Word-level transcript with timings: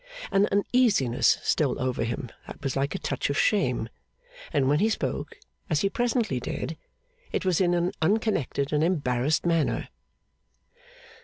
An 0.31 0.47
uneasiness 0.51 1.37
stole 1.43 1.79
over 1.79 2.03
him 2.03 2.31
that 2.47 2.63
was 2.63 2.75
like 2.75 2.95
a 2.95 2.97
touch 2.97 3.29
of 3.29 3.37
shame; 3.37 3.87
and 4.51 4.67
when 4.67 4.79
he 4.79 4.89
spoke, 4.89 5.37
as 5.69 5.81
he 5.81 5.91
presently 5.91 6.39
did, 6.39 6.75
it 7.31 7.45
was 7.45 7.61
in 7.61 7.75
an 7.75 7.91
unconnected 8.01 8.73
and 8.73 8.83
embarrassed 8.83 9.45
manner. 9.45 9.89